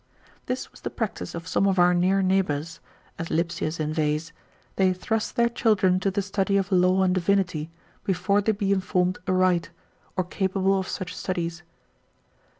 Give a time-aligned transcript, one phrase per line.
[0.47, 2.79] This was the practice of some of our near neighbours,
[3.19, 4.33] as Lipsius inveighs,
[4.75, 7.69] they thrust their children to the study of law and divinity,
[8.03, 9.69] before they be informed aright,
[10.17, 11.61] or capable of such studies.